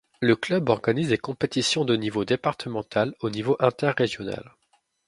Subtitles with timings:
[0.19, 4.55] Le club organise des compétitions de niveau départemental au niveau inter-régional.